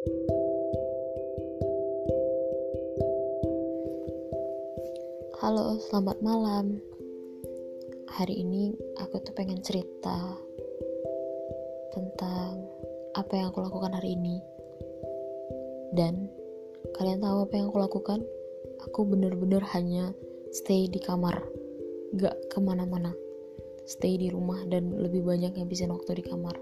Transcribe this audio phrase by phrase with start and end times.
[0.00, 0.16] Halo,
[5.76, 6.80] selamat malam.
[8.08, 10.40] Hari ini aku tuh pengen cerita
[11.92, 12.64] tentang
[13.12, 14.40] apa yang aku lakukan hari ini.
[15.92, 16.32] Dan
[16.96, 18.24] kalian tahu apa yang aku lakukan?
[18.88, 20.16] Aku bener-bener hanya
[20.48, 21.44] stay di kamar,
[22.16, 23.12] gak ke mana-mana.
[23.84, 26.56] Stay di rumah dan lebih banyak bisa waktu di kamar.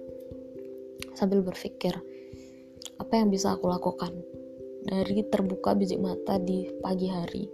[1.14, 1.94] Sambil berpikir,
[2.98, 4.12] apa yang bisa aku lakukan?
[4.84, 7.44] Dari terbuka biji mata di pagi hari,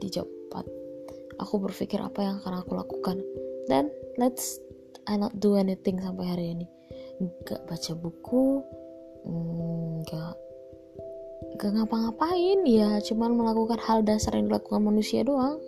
[0.00, 0.80] di 4
[1.40, 3.24] aku berpikir apa yang akan aku lakukan.
[3.64, 3.88] Dan
[4.20, 4.60] let's
[5.08, 6.66] I not do anything sampai hari ini.
[7.20, 8.64] Nggak baca buku
[10.00, 10.34] nggak
[11.60, 15.60] nggak ngapa-ngapain ya cuman melakukan hal dasar yang dilakukan manusia doang.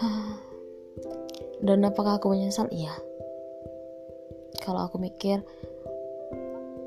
[1.64, 2.68] Dan apakah aku menyesal?
[2.68, 2.92] Iya.
[4.60, 5.40] Kalau aku mikir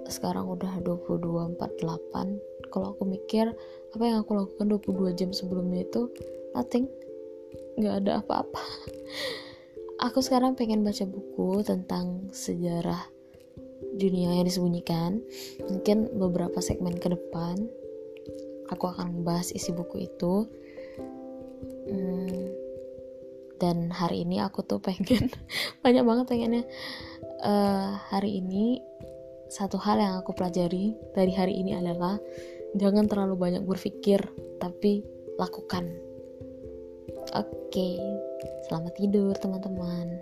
[0.10, 3.52] sekarang udah 22.48 kalau aku mikir
[3.96, 6.12] apa yang aku lakukan 22 jam sebelumnya itu
[6.55, 6.90] nothing.
[7.77, 8.64] Nggak ada apa-apa.
[10.10, 13.02] Aku sekarang pengen baca buku tentang sejarah
[13.98, 15.26] dunia yang disembunyikan.
[15.66, 17.66] Mungkin beberapa segmen ke depan
[18.70, 20.46] aku akan membahas isi buku itu.
[21.90, 22.46] Hmm,
[23.58, 25.34] dan hari ini aku tuh pengen
[25.84, 26.64] banyak banget pengennya.
[27.42, 28.82] Uh, hari ini
[29.48, 32.20] satu hal yang aku pelajari dari hari ini adalah
[32.76, 34.20] jangan terlalu banyak berpikir
[34.59, 35.03] tapi
[35.40, 35.87] lakukan.
[37.35, 37.99] Oke
[38.68, 40.20] selamat tidur teman-teman